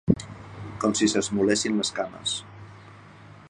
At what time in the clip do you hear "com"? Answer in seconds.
0.83-0.95